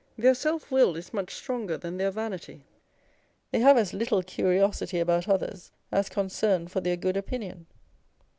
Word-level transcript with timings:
Their 0.17 0.33
selfwill 0.33 0.95
.is 0.97 1.13
much 1.13 1.35
stronger 1.35 1.77
than 1.77 1.97
their 1.97 2.09
vanity 2.09 2.55
â€" 2.55 2.61
they 3.51 3.59
have 3.59 3.77
as 3.77 3.93
little 3.93 4.23
curiosity 4.23 4.97
about 4.99 5.29
others 5.29 5.69
as 5.91 6.09
concern 6.09 6.67
for 6.67 6.81
their 6.81 6.97
good 6.97 7.17
opinion. 7.17 7.67